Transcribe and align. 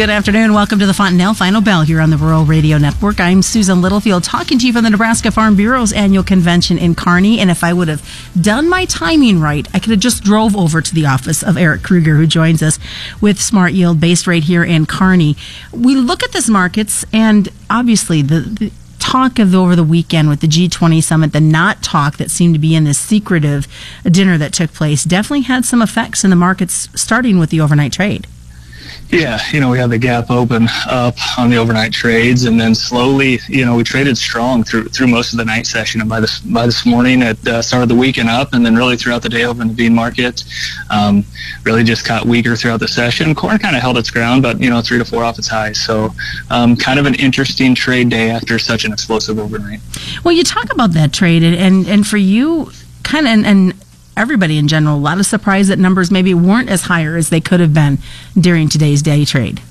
Good 0.00 0.08
afternoon. 0.08 0.54
Welcome 0.54 0.78
to 0.78 0.86
the 0.86 0.94
Fontanelle 0.94 1.34
Final 1.34 1.60
Bell 1.60 1.82
here 1.82 2.00
on 2.00 2.08
the 2.08 2.16
Rural 2.16 2.46
Radio 2.46 2.78
Network. 2.78 3.20
I'm 3.20 3.42
Susan 3.42 3.82
Littlefield 3.82 4.24
talking 4.24 4.58
to 4.58 4.66
you 4.66 4.72
from 4.72 4.82
the 4.82 4.88
Nebraska 4.88 5.30
Farm 5.30 5.56
Bureau's 5.56 5.92
annual 5.92 6.24
convention 6.24 6.78
in 6.78 6.94
Kearney. 6.94 7.38
And 7.38 7.50
if 7.50 7.62
I 7.62 7.74
would 7.74 7.88
have 7.88 8.02
done 8.40 8.66
my 8.66 8.86
timing 8.86 9.40
right, 9.40 9.68
I 9.74 9.78
could 9.78 9.90
have 9.90 10.00
just 10.00 10.24
drove 10.24 10.56
over 10.56 10.80
to 10.80 10.94
the 10.94 11.04
office 11.04 11.42
of 11.42 11.58
Eric 11.58 11.82
Krueger, 11.82 12.16
who 12.16 12.26
joins 12.26 12.62
us 12.62 12.78
with 13.20 13.38
Smart 13.38 13.74
Yield 13.74 14.00
based 14.00 14.26
right 14.26 14.42
here 14.42 14.64
in 14.64 14.86
Kearney. 14.86 15.36
We 15.70 15.96
look 15.96 16.22
at 16.22 16.32
this 16.32 16.48
markets 16.48 17.04
and 17.12 17.50
obviously 17.68 18.22
the, 18.22 18.40
the 18.40 18.72
talk 19.00 19.38
of 19.38 19.54
over 19.54 19.76
the 19.76 19.84
weekend 19.84 20.30
with 20.30 20.40
the 20.40 20.48
G20 20.48 21.02
summit, 21.02 21.34
the 21.34 21.42
not 21.42 21.82
talk 21.82 22.16
that 22.16 22.30
seemed 22.30 22.54
to 22.54 22.58
be 22.58 22.74
in 22.74 22.84
this 22.84 22.98
secretive 22.98 23.68
dinner 24.04 24.38
that 24.38 24.54
took 24.54 24.72
place, 24.72 25.04
definitely 25.04 25.42
had 25.42 25.66
some 25.66 25.82
effects 25.82 26.24
in 26.24 26.30
the 26.30 26.36
markets, 26.36 26.88
starting 26.94 27.38
with 27.38 27.50
the 27.50 27.60
overnight 27.60 27.92
trade. 27.92 28.26
Yeah, 29.10 29.40
you 29.50 29.58
know, 29.58 29.70
we 29.70 29.78
had 29.78 29.90
the 29.90 29.98
gap 29.98 30.30
open 30.30 30.68
up 30.86 31.16
on 31.36 31.50
the 31.50 31.56
overnight 31.56 31.92
trades, 31.92 32.44
and 32.44 32.60
then 32.60 32.76
slowly, 32.76 33.40
you 33.48 33.64
know, 33.64 33.74
we 33.74 33.82
traded 33.82 34.16
strong 34.16 34.62
through 34.62 34.88
through 34.88 35.08
most 35.08 35.32
of 35.32 35.38
the 35.38 35.44
night 35.44 35.66
session. 35.66 36.00
And 36.00 36.08
by 36.08 36.20
this 36.20 36.38
by 36.38 36.64
this 36.66 36.86
morning, 36.86 37.22
it 37.22 37.48
uh, 37.48 37.60
started 37.60 37.88
the 37.88 37.96
weekend 37.96 38.28
up, 38.28 38.52
and 38.52 38.64
then 38.64 38.76
really 38.76 38.96
throughout 38.96 39.22
the 39.22 39.28
day 39.28 39.44
over 39.44 39.62
in 39.62 39.68
the 39.68 39.74
bean 39.74 39.94
market, 39.94 40.44
um, 40.90 41.24
really 41.64 41.82
just 41.82 42.06
got 42.06 42.24
weaker 42.24 42.54
throughout 42.54 42.78
the 42.78 42.86
session. 42.86 43.34
Corn 43.34 43.58
kind 43.58 43.74
of 43.74 43.82
held 43.82 43.98
its 43.98 44.12
ground, 44.12 44.42
but 44.42 44.60
you 44.60 44.70
know, 44.70 44.80
three 44.80 44.98
to 44.98 45.04
four 45.04 45.24
off 45.24 45.38
its 45.40 45.48
highs. 45.48 45.80
So, 45.80 46.14
um, 46.48 46.76
kind 46.76 47.00
of 47.00 47.06
an 47.06 47.14
interesting 47.16 47.74
trade 47.74 48.10
day 48.10 48.30
after 48.30 48.60
such 48.60 48.84
an 48.84 48.92
explosive 48.92 49.40
overnight. 49.40 49.80
Well, 50.22 50.34
you 50.34 50.44
talk 50.44 50.72
about 50.72 50.92
that 50.92 51.12
trade, 51.12 51.42
and 51.42 51.88
and 51.88 52.06
for 52.06 52.16
you, 52.16 52.70
kind 53.02 53.26
of, 53.26 53.32
and, 53.32 53.44
and 53.44 53.74
everybody 54.20 54.58
in 54.58 54.68
general, 54.68 54.96
a 54.96 54.98
lot 54.98 55.18
of 55.18 55.24
surprise 55.24 55.68
that 55.68 55.78
numbers 55.78 56.10
maybe 56.10 56.34
weren't 56.34 56.68
as 56.68 56.82
higher 56.82 57.16
as 57.16 57.30
they 57.30 57.40
could 57.40 57.58
have 57.58 57.72
been 57.72 57.98
during 58.38 58.68
today's 58.68 59.00
day 59.00 59.24
trade. 59.24 59.62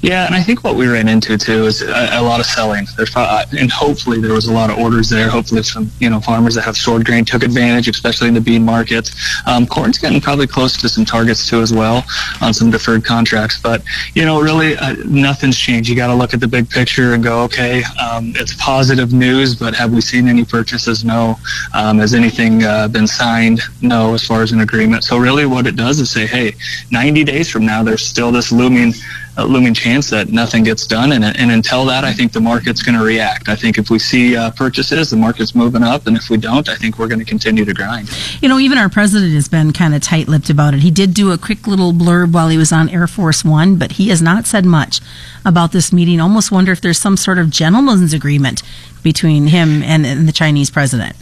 Yeah, 0.00 0.26
and 0.26 0.34
I 0.34 0.42
think 0.42 0.64
what 0.64 0.76
we 0.76 0.86
ran 0.86 1.08
into 1.08 1.38
too 1.38 1.66
is 1.66 1.82
a, 1.82 2.20
a 2.20 2.22
lot 2.22 2.40
of 2.40 2.46
selling. 2.46 2.86
There's 2.96 3.14
uh, 3.14 3.44
and 3.58 3.70
hopefully 3.70 4.20
there 4.20 4.32
was 4.32 4.46
a 4.46 4.52
lot 4.52 4.70
of 4.70 4.78
orders 4.78 5.08
there. 5.08 5.28
Hopefully 5.28 5.62
some 5.62 5.90
you 5.98 6.10
know 6.10 6.20
farmers 6.20 6.54
that 6.54 6.62
have 6.62 6.76
stored 6.76 7.04
grain 7.04 7.24
took 7.24 7.42
advantage, 7.42 7.88
especially 7.88 8.28
in 8.28 8.34
the 8.34 8.40
bean 8.40 8.64
market. 8.64 9.10
Um, 9.46 9.66
corn's 9.66 9.98
getting 9.98 10.20
probably 10.20 10.46
close 10.46 10.76
to 10.78 10.88
some 10.88 11.04
targets 11.04 11.48
too 11.48 11.60
as 11.60 11.72
well 11.72 12.04
on 12.40 12.52
some 12.52 12.70
deferred 12.70 13.04
contracts. 13.04 13.60
But 13.60 13.82
you 14.14 14.24
know, 14.24 14.40
really 14.40 14.76
uh, 14.76 14.94
nothing's 15.04 15.56
changed. 15.56 15.88
You 15.88 15.96
got 15.96 16.08
to 16.08 16.14
look 16.14 16.34
at 16.34 16.40
the 16.40 16.48
big 16.48 16.68
picture 16.68 17.14
and 17.14 17.22
go, 17.22 17.42
okay, 17.44 17.82
um, 18.00 18.32
it's 18.36 18.54
positive 18.56 19.12
news, 19.12 19.54
but 19.54 19.74
have 19.74 19.92
we 19.92 20.00
seen 20.00 20.28
any 20.28 20.44
purchases? 20.44 21.04
No. 21.04 21.36
Um, 21.74 21.98
has 21.98 22.14
anything 22.14 22.64
uh, 22.64 22.88
been 22.88 23.06
signed? 23.06 23.60
No, 23.80 24.14
as 24.14 24.24
far 24.24 24.42
as 24.42 24.52
an 24.52 24.60
agreement. 24.60 25.04
So 25.04 25.18
really, 25.18 25.46
what 25.46 25.66
it 25.66 25.76
does 25.76 26.00
is 26.00 26.10
say, 26.10 26.26
hey, 26.26 26.54
90 26.90 27.24
days 27.24 27.50
from 27.50 27.64
now, 27.66 27.82
there's 27.82 28.04
still 28.04 28.32
this 28.32 28.52
looming 28.52 28.92
a 29.36 29.46
looming 29.46 29.72
chance 29.72 30.10
that 30.10 30.28
nothing 30.28 30.62
gets 30.62 30.86
done. 30.86 31.12
And, 31.12 31.24
and 31.24 31.50
until 31.50 31.84
that, 31.86 32.04
I 32.04 32.12
think 32.12 32.32
the 32.32 32.40
market's 32.40 32.82
going 32.82 32.98
to 32.98 33.04
react. 33.04 33.48
I 33.48 33.56
think 33.56 33.78
if 33.78 33.88
we 33.88 33.98
see 33.98 34.36
uh, 34.36 34.50
purchases, 34.50 35.10
the 35.10 35.16
market's 35.16 35.54
moving 35.54 35.82
up. 35.82 36.06
And 36.06 36.16
if 36.16 36.28
we 36.28 36.36
don't, 36.36 36.68
I 36.68 36.74
think 36.74 36.98
we're 36.98 37.08
going 37.08 37.18
to 37.18 37.24
continue 37.24 37.64
to 37.64 37.72
grind. 37.72 38.10
You 38.42 38.48
know, 38.48 38.58
even 38.58 38.76
our 38.76 38.90
president 38.90 39.32
has 39.32 39.48
been 39.48 39.72
kind 39.72 39.94
of 39.94 40.02
tight 40.02 40.28
lipped 40.28 40.50
about 40.50 40.74
it. 40.74 40.80
He 40.80 40.90
did 40.90 41.14
do 41.14 41.30
a 41.32 41.38
quick 41.38 41.66
little 41.66 41.92
blurb 41.92 42.32
while 42.32 42.48
he 42.48 42.58
was 42.58 42.72
on 42.72 42.88
Air 42.90 43.06
Force 43.06 43.44
One, 43.44 43.76
but 43.76 43.92
he 43.92 44.08
has 44.10 44.20
not 44.20 44.46
said 44.46 44.66
much 44.66 45.00
about 45.44 45.72
this 45.72 45.92
meeting. 45.92 46.20
Almost 46.20 46.52
wonder 46.52 46.72
if 46.72 46.80
there's 46.80 46.98
some 46.98 47.16
sort 47.16 47.38
of 47.38 47.48
gentleman's 47.48 48.12
agreement 48.12 48.62
between 49.02 49.46
him 49.48 49.82
and, 49.82 50.04
and 50.04 50.28
the 50.28 50.32
Chinese 50.32 50.70
president. 50.70 51.16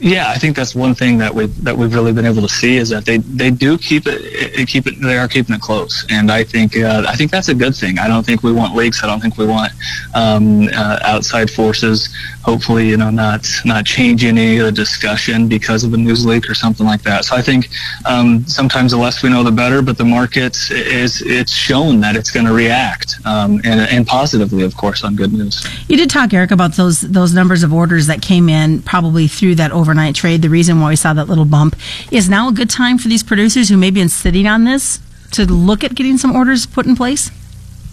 Yeah, 0.00 0.30
I 0.30 0.38
think 0.38 0.56
that's 0.56 0.74
one 0.74 0.94
thing 0.94 1.18
that 1.18 1.34
we 1.34 1.46
that 1.46 1.76
we've 1.76 1.92
really 1.94 2.12
been 2.12 2.24
able 2.24 2.40
to 2.40 2.48
see 2.48 2.76
is 2.76 2.88
that 2.88 3.04
they, 3.04 3.18
they 3.18 3.50
do 3.50 3.76
keep 3.76 4.04
it 4.06 4.66
keep 4.66 4.86
it 4.86 4.98
they 5.00 5.18
are 5.18 5.28
keeping 5.28 5.54
it 5.54 5.60
close, 5.60 6.06
and 6.08 6.32
I 6.32 6.42
think 6.42 6.74
uh, 6.76 7.04
I 7.06 7.14
think 7.16 7.30
that's 7.30 7.50
a 7.50 7.54
good 7.54 7.76
thing. 7.76 7.98
I 7.98 8.08
don't 8.08 8.24
think 8.24 8.42
we 8.42 8.50
want 8.50 8.74
leaks. 8.74 9.04
I 9.04 9.06
don't 9.06 9.20
think 9.20 9.36
we 9.36 9.46
want 9.46 9.72
um, 10.14 10.68
uh, 10.68 11.00
outside 11.02 11.50
forces. 11.50 12.08
Hopefully, 12.42 12.88
you 12.88 12.96
know, 12.96 13.10
not 13.10 13.46
not 13.66 13.84
change 13.84 14.24
any 14.24 14.56
of 14.56 14.64
the 14.66 14.72
discussion 14.72 15.48
because 15.48 15.84
of 15.84 15.92
a 15.92 15.98
news 15.98 16.24
leak 16.24 16.48
or 16.48 16.54
something 16.54 16.86
like 16.86 17.02
that. 17.02 17.26
So 17.26 17.36
I 17.36 17.42
think 17.42 17.68
um, 18.06 18.46
sometimes 18.46 18.92
the 18.92 18.96
less 18.96 19.22
we 19.22 19.28
know, 19.28 19.44
the 19.44 19.52
better. 19.52 19.82
But 19.82 19.98
the 19.98 20.06
market 20.06 20.56
is 20.70 21.20
it's 21.20 21.52
shown 21.52 22.00
that 22.00 22.16
it's 22.16 22.30
going 22.30 22.46
to 22.46 22.54
react 22.54 23.16
um, 23.26 23.60
and, 23.64 23.80
and 23.80 24.06
positively, 24.06 24.64
of 24.64 24.74
course, 24.78 25.04
on 25.04 25.14
good 25.14 25.34
news. 25.34 25.66
You 25.88 25.98
did 25.98 26.08
talk, 26.08 26.32
Eric, 26.32 26.52
about 26.52 26.72
those 26.72 27.02
those 27.02 27.34
numbers 27.34 27.62
of 27.62 27.74
orders 27.74 28.06
that 28.06 28.22
came 28.22 28.48
in 28.48 28.80
probably 28.80 29.28
through 29.28 29.56
that 29.56 29.72
over 29.72 29.89
overnight 29.90 30.14
trade, 30.14 30.40
the 30.40 30.48
reason 30.48 30.80
why 30.80 30.90
we 30.90 30.96
saw 30.96 31.12
that 31.12 31.28
little 31.28 31.44
bump, 31.44 31.74
is 32.12 32.28
now 32.28 32.48
a 32.48 32.52
good 32.52 32.70
time 32.70 32.96
for 32.96 33.08
these 33.08 33.24
producers 33.24 33.68
who 33.68 33.76
may 33.76 33.86
have 33.86 33.94
been 33.94 34.08
sitting 34.08 34.46
on 34.46 34.62
this 34.62 35.00
to 35.32 35.44
look 35.44 35.82
at 35.82 35.96
getting 35.96 36.16
some 36.16 36.30
orders 36.30 36.64
put 36.64 36.86
in 36.86 36.94
place? 36.94 37.32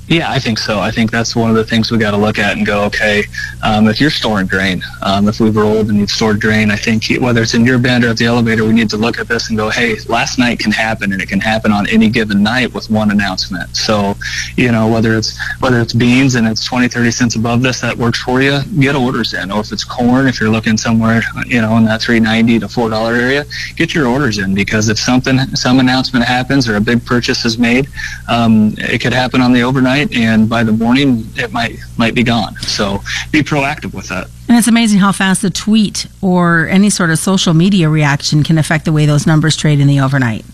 Yeah, 0.09 0.31
I 0.31 0.39
think 0.39 0.57
so. 0.57 0.79
I 0.79 0.89
think 0.89 1.11
that's 1.11 1.35
one 1.35 1.49
of 1.49 1.57
the 1.57 1.65
things 1.65 1.91
we 1.91 1.97
got 1.97 2.11
to 2.11 2.17
look 2.17 2.39
at 2.39 2.55
and 2.55 2.65
go, 2.65 2.85
okay, 2.85 3.25
um, 3.61 3.89
if 3.89 3.99
you're 3.99 4.09
storing 4.09 4.47
grain, 4.47 4.81
um, 5.01 5.27
if 5.27 5.41
we've 5.41 5.55
rolled 5.55 5.89
and 5.89 5.97
you've 5.97 6.09
stored 6.09 6.39
grain, 6.39 6.71
I 6.71 6.77
think 6.77 7.03
whether 7.19 7.41
it's 7.41 7.53
in 7.53 7.65
your 7.65 7.77
bin 7.77 8.05
or 8.05 8.09
at 8.09 8.17
the 8.17 8.25
elevator, 8.25 8.63
we 8.63 8.71
need 8.71 8.89
to 8.91 8.97
look 8.97 9.19
at 9.19 9.27
this 9.27 9.49
and 9.49 9.57
go, 9.57 9.69
hey, 9.69 9.97
last 10.07 10.39
night 10.39 10.59
can 10.59 10.71
happen 10.71 11.11
and 11.11 11.21
it 11.21 11.27
can 11.27 11.41
happen 11.41 11.73
on 11.73 11.89
any 11.89 12.07
given 12.09 12.41
night 12.41 12.73
with 12.73 12.89
one 12.89 13.11
announcement. 13.11 13.75
So, 13.75 14.15
you 14.55 14.71
know, 14.71 14.87
whether 14.87 15.17
it's 15.17 15.37
whether 15.59 15.81
it's 15.81 15.91
beans 15.91 16.35
and 16.35 16.47
it's 16.47 16.63
20, 16.63 16.87
30 16.87 17.11
cents 17.11 17.35
above 17.35 17.61
this 17.61 17.81
that 17.81 17.97
works 17.97 18.19
for 18.19 18.41
you, 18.41 18.61
get 18.79 18.95
orders 18.95 19.33
in. 19.33 19.51
Or 19.51 19.59
if 19.59 19.73
it's 19.73 19.83
corn, 19.83 20.27
if 20.27 20.39
you're 20.39 20.49
looking 20.49 20.77
somewhere, 20.77 21.21
you 21.45 21.59
know, 21.59 21.75
in 21.75 21.83
that 21.83 22.01
390 22.01 22.59
to 22.59 22.67
$4 22.67 23.19
area, 23.19 23.45
get 23.75 23.93
your 23.93 24.07
orders 24.07 24.37
in 24.37 24.55
because 24.55 24.87
if 24.87 24.97
something, 24.97 25.37
some 25.55 25.81
announcement 25.81 26.23
happens 26.23 26.69
or 26.69 26.77
a 26.77 26.81
big 26.81 27.05
purchase 27.05 27.43
is 27.43 27.57
made, 27.57 27.89
um, 28.29 28.73
it 28.77 29.01
could 29.01 29.11
happen 29.11 29.41
on 29.41 29.51
the 29.51 29.63
overnight 29.63 29.96
night, 29.97 30.15
and 30.15 30.49
by 30.49 30.63
the 30.63 30.71
morning 30.71 31.27
it 31.35 31.51
might 31.51 31.77
might 31.97 32.15
be 32.15 32.23
gone. 32.23 32.55
So 32.57 32.99
be 33.31 33.41
proactive 33.41 33.93
with 33.93 34.09
that. 34.09 34.29
And 34.47 34.57
it's 34.57 34.67
amazing 34.67 34.99
how 34.99 35.11
fast 35.11 35.43
a 35.43 35.49
tweet 35.49 36.07
or 36.21 36.67
any 36.67 36.89
sort 36.89 37.09
of 37.09 37.19
social 37.19 37.53
media 37.53 37.89
reaction 37.89 38.43
can 38.43 38.57
affect 38.57 38.85
the 38.85 38.93
way 38.93 39.05
those 39.05 39.27
numbers 39.27 39.55
trade 39.55 39.79
in 39.79 39.87
the 39.87 39.99
overnight. 39.99 40.45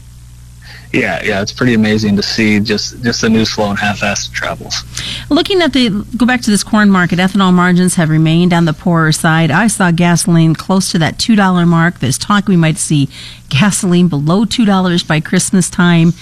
Yeah, 0.91 1.23
yeah, 1.23 1.41
it's 1.41 1.51
pretty 1.51 1.73
amazing 1.73 2.17
to 2.17 2.23
see 2.23 2.59
just 2.59 3.01
just 3.03 3.21
the 3.21 3.29
news 3.29 3.49
flow 3.51 3.71
and 3.71 3.79
how 3.79 3.93
fast 3.95 4.29
it 4.29 4.35
travels. 4.35 4.83
Looking 5.29 5.61
at 5.61 5.73
the 5.73 5.89
go 6.15 6.25
back 6.25 6.41
to 6.41 6.51
this 6.51 6.63
corn 6.63 6.91
market, 6.91 7.17
ethanol 7.17 7.51
margins 7.51 7.95
have 7.95 8.09
remained 8.09 8.53
on 8.53 8.65
the 8.65 8.73
poorer 8.73 9.11
side. 9.11 9.49
I 9.49 9.67
saw 9.67 9.89
gasoline 9.89 10.53
close 10.53 10.91
to 10.91 10.99
that 10.99 11.17
two 11.17 11.35
dollar 11.35 11.65
mark. 11.65 11.99
There's 11.99 12.19
talk 12.19 12.47
we 12.47 12.57
might 12.57 12.77
see 12.77 13.09
gasoline 13.49 14.07
below 14.07 14.45
two 14.45 14.65
dollars 14.65 15.03
by 15.03 15.19
Christmas 15.19 15.67
time. 15.69 16.13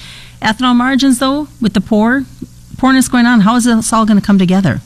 Ethanol 0.42 0.76
margins, 0.76 1.20
though, 1.20 1.48
with 1.62 1.74
the 1.74 1.82
poor, 1.82 2.24
poorness 2.82 3.08
going 3.08 3.28
on, 3.28 3.42
how 3.42 3.56
is 3.56 3.66
this 3.66 3.94
all 3.94 4.08
going 4.08 4.20
to 4.20 4.26
come 4.26 4.40
together? 4.40 4.82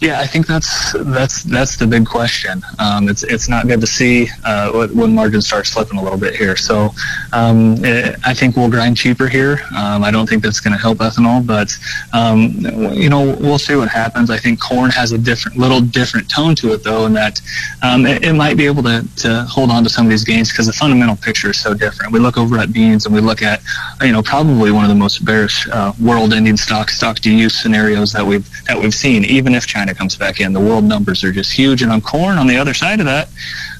Yeah, 0.00 0.20
I 0.20 0.26
think 0.26 0.46
that's 0.46 0.92
that's 0.92 1.42
that's 1.44 1.76
the 1.76 1.86
big 1.86 2.06
question. 2.06 2.62
Um, 2.78 3.08
it's 3.08 3.22
it's 3.22 3.48
not 3.48 3.66
good 3.66 3.80
to 3.80 3.86
see 3.86 4.28
uh, 4.44 4.86
when 4.88 5.14
margins 5.14 5.46
start 5.46 5.66
slipping 5.66 5.98
a 5.98 6.02
little 6.02 6.18
bit 6.18 6.34
here. 6.34 6.56
So 6.56 6.90
um, 7.32 7.82
it, 7.84 8.16
I 8.24 8.34
think 8.34 8.56
we'll 8.56 8.70
grind 8.70 8.96
cheaper 8.96 9.26
here. 9.26 9.60
Um, 9.76 10.04
I 10.04 10.10
don't 10.10 10.28
think 10.28 10.42
that's 10.42 10.60
going 10.60 10.72
to 10.72 10.78
help 10.78 10.98
ethanol, 10.98 11.46
but 11.46 11.76
um, 12.12 12.50
you 12.94 13.08
know 13.08 13.36
we'll 13.40 13.58
see 13.58 13.76
what 13.76 13.88
happens. 13.88 14.30
I 14.30 14.38
think 14.38 14.60
corn 14.60 14.90
has 14.90 15.12
a 15.12 15.18
different 15.18 15.56
little 15.56 15.80
different 15.80 16.28
tone 16.28 16.54
to 16.56 16.74
it 16.74 16.84
though, 16.84 17.06
and 17.06 17.16
that 17.16 17.40
um, 17.82 18.04
it, 18.06 18.24
it, 18.24 18.34
might 18.34 18.56
be 18.56 18.66
able 18.66 18.82
to, 18.82 19.06
to 19.16 19.44
hold 19.44 19.70
on 19.70 19.84
to 19.84 19.88
some 19.88 20.06
of 20.06 20.10
these 20.10 20.24
gains 20.24 20.50
because 20.50 20.66
the 20.66 20.72
fundamental 20.72 21.16
picture 21.16 21.50
is 21.50 21.58
so 21.58 21.72
different. 21.72 22.12
We 22.12 22.18
look 22.18 22.36
over 22.36 22.58
at 22.58 22.72
beans 22.72 23.06
and 23.06 23.14
we 23.14 23.20
look 23.20 23.42
at 23.42 23.62
you 24.02 24.12
know 24.12 24.22
probably 24.22 24.70
one 24.72 24.84
of 24.84 24.90
the 24.90 24.96
most 24.96 25.24
bearish 25.24 25.68
uh, 25.68 25.92
world-ending 26.00 26.56
stock 26.56 26.90
stock 26.90 27.18
to 27.20 27.30
use 27.30 27.54
scenarios 27.54 28.12
that 28.12 28.26
we've 28.26 28.48
that 28.66 28.78
we've 28.78 28.94
seen, 28.94 29.24
even 29.24 29.53
if 29.54 29.66
China 29.66 29.94
comes 29.94 30.16
back 30.16 30.40
in. 30.40 30.52
The 30.52 30.60
world 30.60 30.84
numbers 30.84 31.24
are 31.24 31.32
just 31.32 31.52
huge. 31.52 31.82
And 31.82 31.90
on 31.90 32.00
corn, 32.00 32.38
on 32.38 32.46
the 32.46 32.56
other 32.56 32.74
side 32.74 33.00
of 33.00 33.06
that, 33.06 33.28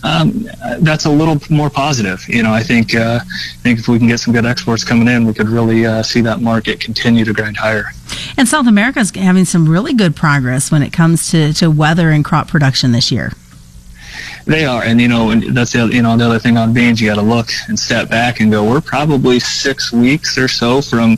um, 0.02 0.48
that's 0.80 1.04
a 1.04 1.10
little 1.10 1.40
more 1.50 1.70
positive. 1.70 2.26
You 2.28 2.42
know, 2.42 2.52
I 2.52 2.62
think 2.62 2.94
uh, 2.94 3.20
I 3.22 3.62
think 3.62 3.78
if 3.78 3.88
we 3.88 3.98
can 3.98 4.08
get 4.08 4.20
some 4.20 4.32
good 4.32 4.46
exports 4.46 4.84
coming 4.84 5.08
in, 5.08 5.26
we 5.26 5.34
could 5.34 5.48
really 5.48 5.86
uh, 5.86 6.02
see 6.02 6.20
that 6.22 6.40
market 6.40 6.80
continue 6.80 7.24
to 7.24 7.32
grind 7.32 7.56
higher. 7.56 7.86
And 8.36 8.48
South 8.48 8.66
America 8.66 9.00
is 9.00 9.10
having 9.10 9.44
some 9.44 9.68
really 9.68 9.94
good 9.94 10.16
progress 10.16 10.70
when 10.70 10.82
it 10.82 10.92
comes 10.92 11.30
to, 11.30 11.52
to 11.54 11.70
weather 11.70 12.10
and 12.10 12.24
crop 12.24 12.48
production 12.48 12.92
this 12.92 13.10
year. 13.10 13.32
They 14.46 14.66
are, 14.66 14.82
and 14.82 15.00
you 15.00 15.08
know, 15.08 15.30
and 15.30 15.56
that's 15.56 15.72
the 15.72 15.86
you 15.86 16.02
know 16.02 16.16
the 16.16 16.26
other 16.26 16.38
thing 16.38 16.58
on 16.58 16.74
beans. 16.74 17.00
You 17.00 17.08
got 17.08 17.14
to 17.14 17.22
look 17.22 17.48
and 17.68 17.78
step 17.78 18.10
back 18.10 18.40
and 18.40 18.50
go. 18.50 18.68
We're 18.68 18.82
probably 18.82 19.40
six 19.40 19.90
weeks 19.90 20.36
or 20.36 20.48
so 20.48 20.82
from 20.82 21.16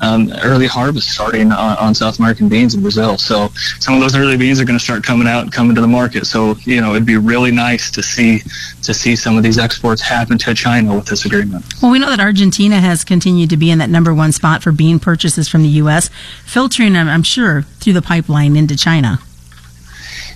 um, 0.00 0.32
early 0.44 0.68
harvest 0.68 1.10
starting 1.10 1.50
on, 1.50 1.76
on, 1.78 1.94
South 1.94 2.20
American 2.20 2.48
beans 2.48 2.74
in 2.74 2.82
Brazil. 2.82 3.18
So 3.18 3.48
some 3.80 3.94
of 3.94 4.00
those 4.00 4.14
early 4.14 4.36
beans 4.36 4.60
are 4.60 4.64
going 4.64 4.78
to 4.78 4.84
start 4.84 5.02
coming 5.02 5.26
out 5.26 5.42
and 5.42 5.52
coming 5.52 5.74
to 5.74 5.80
the 5.80 5.88
market. 5.88 6.26
So 6.26 6.54
you 6.64 6.80
know, 6.80 6.90
it'd 6.90 7.04
be 7.04 7.16
really 7.16 7.50
nice 7.50 7.90
to 7.90 8.02
see 8.02 8.42
to 8.84 8.94
see 8.94 9.16
some 9.16 9.36
of 9.36 9.42
these 9.42 9.58
exports 9.58 10.00
happen 10.00 10.38
to 10.38 10.54
China 10.54 10.94
with 10.94 11.06
this 11.06 11.24
agreement. 11.24 11.64
Well, 11.82 11.90
we 11.90 11.98
know 11.98 12.10
that 12.10 12.20
Argentina 12.20 12.80
has 12.80 13.02
continued 13.02 13.50
to 13.50 13.56
be 13.56 13.72
in 13.72 13.78
that 13.78 13.90
number 13.90 14.14
one 14.14 14.30
spot 14.30 14.62
for 14.62 14.70
bean 14.70 15.00
purchases 15.00 15.48
from 15.48 15.62
the 15.62 15.68
U.S., 15.68 16.10
filtering, 16.44 16.96
I'm 16.96 17.24
sure, 17.24 17.62
through 17.62 17.94
the 17.94 18.02
pipeline 18.02 18.56
into 18.56 18.76
China 18.76 19.18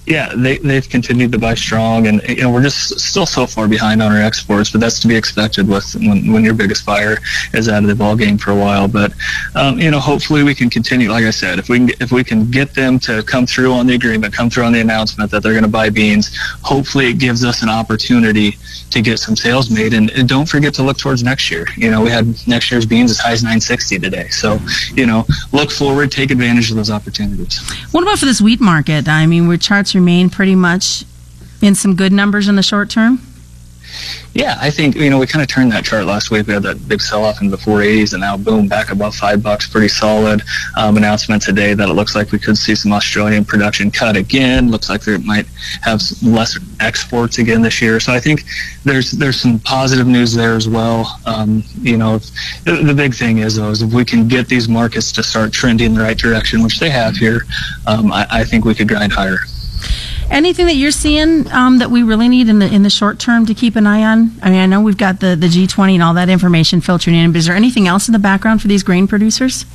yeah, 0.06 0.32
they, 0.34 0.58
they've 0.58 0.88
continued 0.88 1.30
to 1.32 1.38
buy 1.38 1.54
strong, 1.54 2.08
and 2.08 2.22
you 2.28 2.42
know 2.42 2.50
we're 2.50 2.62
just 2.62 2.98
still 2.98 3.26
so 3.26 3.46
far 3.46 3.68
behind 3.68 4.02
on 4.02 4.10
our 4.10 4.20
exports, 4.20 4.70
but 4.70 4.80
that's 4.80 4.98
to 5.00 5.08
be 5.08 5.14
expected 5.14 5.68
with 5.68 5.94
when, 5.94 6.32
when 6.32 6.44
your 6.44 6.54
biggest 6.54 6.84
buyer 6.84 7.18
is 7.54 7.68
out 7.68 7.84
of 7.84 7.88
the 7.88 7.94
ball 7.94 8.16
game 8.16 8.36
for 8.36 8.50
a 8.50 8.56
while. 8.56 8.88
But 8.88 9.12
um, 9.54 9.78
you 9.78 9.92
know, 9.92 10.00
hopefully 10.00 10.42
we 10.42 10.56
can 10.56 10.68
continue. 10.68 11.08
Like 11.10 11.24
I 11.24 11.30
said, 11.30 11.60
if 11.60 11.68
we 11.68 11.78
can 11.78 11.90
if 12.00 12.10
we 12.10 12.24
can 12.24 12.50
get 12.50 12.74
them 12.74 12.98
to 13.00 13.22
come 13.22 13.46
through 13.46 13.72
on 13.72 13.86
the 13.86 13.94
agreement, 13.94 14.34
come 14.34 14.50
through 14.50 14.64
on 14.64 14.72
the 14.72 14.80
announcement 14.80 15.30
that 15.30 15.42
they're 15.42 15.52
going 15.52 15.62
to 15.62 15.70
buy 15.70 15.88
beans, 15.88 16.36
hopefully 16.62 17.06
it 17.06 17.18
gives 17.18 17.44
us 17.44 17.62
an 17.62 17.68
opportunity 17.68 18.56
to 18.90 19.00
get 19.00 19.20
some 19.20 19.36
sales 19.36 19.70
made. 19.70 19.94
And, 19.94 20.10
and 20.10 20.28
don't 20.28 20.48
forget 20.48 20.74
to 20.74 20.82
look 20.82 20.98
towards 20.98 21.22
next 21.22 21.48
year. 21.48 21.64
You 21.76 21.92
know, 21.92 22.02
we 22.02 22.10
had 22.10 22.26
next 22.48 22.72
year's 22.72 22.86
beans 22.86 23.12
as 23.12 23.20
high 23.20 23.32
as 23.32 23.42
960 23.44 24.00
today, 24.00 24.28
so 24.30 24.58
you 24.94 25.06
know, 25.06 25.24
look 25.52 25.70
forward, 25.70 26.10
take 26.10 26.32
advantage 26.32 26.70
of 26.70 26.76
those 26.76 26.90
opportunities. 26.90 27.60
What 27.92 28.02
about 28.02 28.18
for 28.18 28.26
this 28.26 28.40
wheat 28.40 28.60
market? 28.60 29.06
I 29.06 29.26
mean, 29.26 29.46
we're 29.46 29.58
charts 29.58 29.91
remain 29.94 30.30
pretty 30.30 30.54
much 30.54 31.04
in 31.60 31.74
some 31.74 31.94
good 31.94 32.12
numbers 32.12 32.48
in 32.48 32.56
the 32.56 32.62
short 32.62 32.90
term? 32.90 33.20
Yeah, 34.34 34.56
I 34.60 34.70
think 34.70 34.96
you 34.96 35.10
know 35.10 35.18
we 35.18 35.26
kind 35.26 35.42
of 35.42 35.48
turned 35.48 35.72
that 35.72 35.84
chart 35.84 36.06
last 36.06 36.30
week. 36.30 36.46
We 36.46 36.54
had 36.54 36.62
that 36.62 36.88
big 36.88 37.02
sell-off 37.02 37.42
in 37.42 37.50
the 37.50 37.58
480s, 37.58 38.14
and 38.14 38.22
now 38.22 38.36
boom, 38.36 38.66
back 38.66 38.90
above 38.90 39.14
five 39.14 39.42
bucks, 39.42 39.68
pretty 39.68 39.88
solid. 39.88 40.42
Um, 40.76 40.96
announcement 40.96 41.42
today 41.42 41.74
that 41.74 41.88
it 41.88 41.92
looks 41.92 42.14
like 42.14 42.32
we 42.32 42.38
could 42.38 42.56
see 42.56 42.74
some 42.74 42.92
Australian 42.92 43.44
production 43.44 43.90
cut 43.90 44.16
again. 44.16 44.70
Looks 44.70 44.88
like 44.88 45.02
there 45.02 45.18
might 45.18 45.46
have 45.82 46.00
less 46.22 46.58
exports 46.80 47.38
again 47.38 47.60
this 47.60 47.82
year. 47.82 48.00
So 48.00 48.12
I 48.12 48.20
think 48.20 48.44
there's 48.84 49.10
there's 49.10 49.38
some 49.38 49.58
positive 49.58 50.06
news 50.06 50.32
there 50.32 50.54
as 50.54 50.66
well. 50.66 51.20
Um, 51.26 51.62
you 51.80 51.98
know, 51.98 52.18
the, 52.64 52.82
the, 52.82 52.94
big 52.94 53.14
thing 53.14 53.38
is 53.38 53.56
though 53.56 53.70
is 53.70 53.82
if 53.82 53.92
we 53.92 54.04
can 54.04 54.28
get 54.28 54.48
these 54.48 54.68
markets 54.68 55.12
to 55.12 55.22
start 55.22 55.52
trending 55.52 55.88
in 55.88 55.94
the 55.94 56.00
right 56.00 56.16
direction, 56.16 56.62
which 56.62 56.80
they 56.80 56.90
have 56.90 57.16
here, 57.16 57.42
um, 57.86 58.10
I, 58.10 58.26
I 58.30 58.44
think 58.44 58.64
we 58.64 58.74
could 58.74 58.88
grind 58.88 59.12
higher. 59.12 59.38
Anything 60.32 60.64
that 60.64 60.76
you're 60.76 60.90
seeing 60.90 61.50
um, 61.52 61.78
that 61.78 61.90
we 61.90 62.02
really 62.02 62.26
need 62.26 62.48
in 62.48 62.58
the 62.58 62.66
in 62.66 62.82
the 62.82 62.90
short 62.90 63.18
term 63.18 63.44
to 63.44 63.52
keep 63.52 63.76
an 63.76 63.86
eye 63.86 64.02
on? 64.02 64.32
I 64.42 64.48
mean, 64.50 64.60
I 64.60 64.66
know 64.66 64.80
we've 64.80 64.96
got 64.96 65.20
the, 65.20 65.36
the 65.36 65.46
G20 65.46 65.92
and 65.92 66.02
all 66.02 66.14
that 66.14 66.30
information 66.30 66.80
filtering 66.80 67.16
in, 67.16 67.32
but 67.32 67.38
is 67.38 67.46
there 67.46 67.54
anything 67.54 67.86
else 67.86 68.08
in 68.08 68.12
the 68.12 68.18
background 68.18 68.62
for 68.62 68.68
these 68.68 68.82
grain 68.82 69.06
producers? 69.06 69.66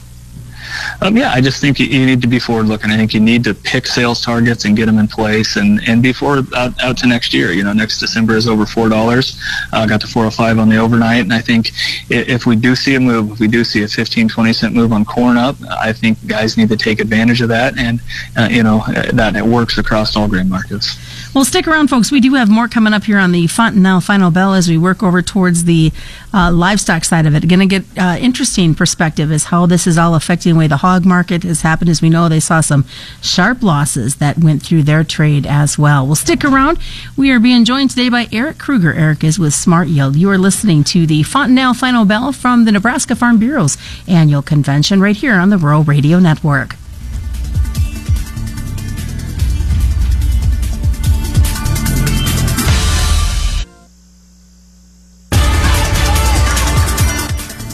Um, 1.01 1.15
yeah, 1.15 1.31
I 1.31 1.41
just 1.41 1.61
think 1.61 1.79
you, 1.79 1.85
you, 1.85 2.05
need 2.05 2.21
to 2.21 2.27
be 2.27 2.39
forward 2.39 2.67
looking. 2.67 2.91
I 2.91 2.97
think 2.97 3.13
you 3.13 3.19
need 3.19 3.43
to 3.43 3.53
pick 3.53 3.85
sales 3.85 4.21
targets 4.21 4.65
and 4.65 4.75
get 4.75 4.87
them 4.87 4.97
in 4.97 5.07
place 5.07 5.55
and, 5.55 5.79
and 5.87 6.01
be 6.01 6.13
forward 6.13 6.51
out, 6.53 6.79
out 6.81 6.97
to 6.97 7.07
next 7.07 7.33
year. 7.33 7.51
You 7.51 7.63
know, 7.63 7.73
next 7.73 7.99
December 7.99 8.35
is 8.35 8.47
over 8.47 8.63
$4. 8.65 9.39
Uh, 9.73 9.85
got 9.85 10.01
to 10.01 10.07
405 10.07 10.59
on 10.59 10.69
the 10.69 10.77
overnight. 10.77 11.21
And 11.21 11.33
I 11.33 11.39
think 11.39 11.71
if 12.09 12.45
we 12.45 12.55
do 12.55 12.75
see 12.75 12.95
a 12.95 12.99
move, 12.99 13.31
if 13.31 13.39
we 13.39 13.47
do 13.47 13.63
see 13.63 13.83
a 13.83 13.87
15, 13.87 14.29
20 14.29 14.53
cent 14.53 14.73
move 14.73 14.91
on 14.91 15.05
corn 15.05 15.37
up, 15.37 15.55
I 15.69 15.93
think 15.93 16.25
guys 16.27 16.57
need 16.57 16.69
to 16.69 16.77
take 16.77 16.99
advantage 16.99 17.41
of 17.41 17.49
that. 17.49 17.77
And, 17.77 18.01
uh, 18.35 18.47
you 18.49 18.63
know, 18.63 18.83
that 19.13 19.35
it 19.35 19.45
works 19.45 19.77
across 19.77 20.15
all 20.15 20.27
grain 20.27 20.49
markets. 20.49 20.97
Well, 21.33 21.45
stick 21.45 21.67
around, 21.67 21.89
folks. 21.89 22.11
We 22.11 22.19
do 22.19 22.33
have 22.33 22.49
more 22.49 22.67
coming 22.67 22.93
up 22.93 23.03
here 23.03 23.19
on 23.19 23.31
the 23.31 23.45
Fontanelle 23.45 24.01
Final 24.01 24.31
Bell 24.31 24.55
as 24.55 24.67
we 24.67 24.77
work 24.77 25.03
over 25.03 25.21
towards 25.21 25.65
the 25.65 25.91
uh, 26.33 26.51
livestock 26.51 27.05
side 27.05 27.25
of 27.25 27.35
it. 27.35 27.47
Going 27.47 27.59
to 27.59 27.65
get 27.67 27.83
uh, 27.95 28.17
interesting 28.19 28.73
perspective 28.73 29.31
as 29.31 29.45
how 29.45 29.65
this 29.67 29.85
is 29.85 29.97
all 29.97 30.15
affecting 30.15 30.57
the 30.57 30.66
way 30.67 30.69
the 30.69 30.77
hog 30.77 31.05
market 31.05 31.43
has 31.43 31.61
happened. 31.61 31.89
As 31.89 32.01
we 32.01 32.09
know, 32.09 32.27
they 32.29 32.39
saw 32.39 32.61
some 32.61 32.85
sharp 33.21 33.63
losses 33.63 34.17
that 34.17 34.37
went 34.37 34.61
through 34.61 34.83
their 34.83 35.03
trade 35.03 35.45
as 35.45 35.77
well. 35.77 36.05
Well, 36.05 36.15
stick 36.15 36.43
around. 36.43 36.77
We 37.15 37.31
are 37.31 37.39
being 37.39 37.65
joined 37.65 37.89
today 37.91 38.09
by 38.09 38.27
Eric 38.31 38.57
Krueger. 38.57 38.93
Eric 38.93 39.23
is 39.23 39.39
with 39.39 39.53
Smart 39.53 39.87
Yield. 39.87 40.15
You 40.15 40.29
are 40.29 40.37
listening 40.37 40.83
to 40.85 41.07
the 41.07 41.23
Fontanelle 41.23 41.73
Final 41.73 42.05
Bell 42.05 42.31
from 42.31 42.65
the 42.65 42.71
Nebraska 42.71 43.15
Farm 43.15 43.39
Bureau's 43.39 43.77
annual 44.07 44.41
convention 44.41 44.99
right 44.99 45.15
here 45.15 45.35
on 45.35 45.49
the 45.49 45.57
Rural 45.57 45.83
Radio 45.83 46.19
Network. 46.19 46.75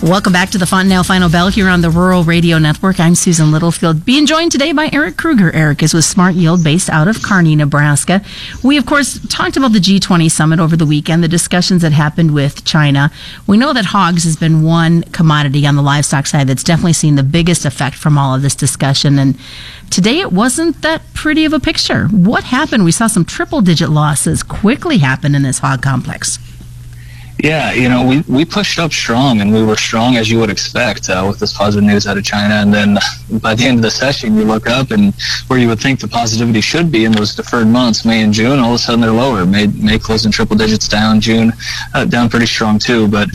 Welcome 0.04 0.34
back 0.34 0.50
to 0.50 0.58
the 0.58 0.66
Fontanelle 0.66 1.06
Final 1.06 1.30
Bell 1.30 1.48
here 1.48 1.70
on 1.70 1.80
the 1.80 1.90
Rural 1.90 2.26
Radio 2.26 2.58
Network. 2.58 3.00
I'm 3.00 3.16
Susan 3.16 3.54
Littlefield, 3.54 4.04
being 4.04 4.26
joined 4.26 4.52
today 4.52 4.74
by 4.74 4.90
Eric 4.92 5.16
Krueger. 5.16 5.50
Eric 5.54 5.82
is 5.82 5.94
with 5.94 6.04
Smart 6.04 6.36
Yield 6.36 6.62
based 6.62 6.90
out 6.90 7.08
of 7.08 7.24
Kearney, 7.24 7.56
Nebraska. 7.56 8.22
We, 8.62 8.76
of 8.76 8.86
course, 8.86 9.18
talked 9.30 9.56
about 9.56 9.72
the 9.72 9.80
G20 9.80 10.30
summit 10.30 10.60
over 10.60 10.76
the 10.76 10.86
weekend, 10.86 11.24
the 11.24 11.30
discussions 11.30 11.84
that 11.84 11.94
happened 11.94 12.34
with 12.34 12.66
China. 12.66 13.12
We 13.48 13.56
know 13.56 13.72
that 13.72 13.86
hogs 13.86 14.26
has 14.26 14.36
been 14.36 14.62
one 14.62 15.04
commodity 15.04 15.66
on 15.66 15.78
the 15.78 15.82
livestock 15.82 16.28
side 16.28 16.48
that's 16.48 16.66
definitely 16.66 16.92
seen 16.92 17.16
the 17.16 17.24
biggest 17.24 17.64
effect 17.64 17.96
from 17.96 18.18
all 18.18 18.36
of 18.36 18.42
this 18.42 18.56
discussion. 18.56 19.18
And 19.18 19.40
today 19.90 20.20
it 20.20 20.34
wasn't 20.34 20.82
that 20.82 21.02
pretty 21.14 21.46
of 21.46 21.54
a 21.54 21.62
picture. 21.62 22.08
What 22.08 22.44
happened? 22.44 22.84
We 22.84 22.92
saw 22.92 23.08
some 23.08 23.24
triple 23.24 23.62
digit 23.62 23.90
losses 23.90 24.44
quickly 24.44 24.98
happen 24.98 25.34
in 25.34 25.44
this 25.44 25.60
hog 25.60 25.82
complex. 25.82 26.40
Yeah, 27.44 27.74
you 27.74 27.90
know, 27.90 28.08
we, 28.08 28.22
we 28.34 28.46
pushed 28.46 28.80
up 28.80 28.94
strong, 28.94 29.42
and 29.42 29.54
we 29.54 29.64
were 29.64 29.76
strong 29.76 30.16
as 30.16 30.32
you 30.32 30.40
would 30.40 30.50
expect 30.50 31.10
uh, 31.10 31.26
with 31.28 31.40
this 31.40 31.52
positive 31.52 31.84
news 31.84 32.08
out 32.08 32.18
of 32.18 32.24
China. 32.24 32.54
And 32.54 32.74
then 32.74 32.98
by 33.42 33.54
the 33.54 33.66
end 33.66 33.80
of 33.80 33.82
the 33.82 33.92
session, 33.92 34.38
you 34.38 34.46
look 34.46 34.70
up 34.70 34.92
and 34.92 35.14
where 35.48 35.60
you 35.60 35.68
would 35.68 35.82
think 35.82 36.00
the 36.00 36.08
positivity 36.08 36.62
should 36.62 36.90
be 36.90 37.04
in 37.04 37.12
those 37.12 37.36
deferred 37.36 37.68
months, 37.68 38.06
May 38.06 38.24
and 38.24 38.34
June, 38.34 38.60
all 38.60 38.70
of 38.70 38.76
a 38.76 38.78
sudden 38.78 39.02
they're 39.02 39.12
lower. 39.12 39.46
May, 39.46 39.68
May 39.68 40.00
closed 40.00 40.26
in 40.26 40.32
triple 40.32 40.56
digits 40.56 40.88
down, 40.88 41.20
June 41.20 41.52
uh, 41.94 42.06
down 42.06 42.30
pretty 42.30 42.46
strong 42.46 42.80
too. 42.80 43.10
But 43.10 43.28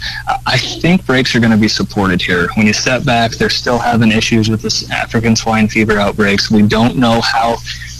I 0.46 0.56
think 0.56 1.04
breaks 1.04 1.36
are 1.36 1.40
going 1.40 1.52
to 1.52 1.58
be 1.58 1.68
supported 1.68 2.22
here. 2.22 2.48
When 2.54 2.66
you 2.66 2.72
step 2.72 3.04
back, 3.04 3.32
they're 3.32 3.50
still 3.50 3.78
having 3.78 4.10
issues 4.10 4.48
with 4.48 4.62
this 4.62 4.90
African 4.90 5.36
swine 5.36 5.68
fever 5.68 5.98
outbreaks. 5.98 6.50
We 6.50 6.62
don't 6.62 6.96
know 6.96 7.20
how 7.20 7.58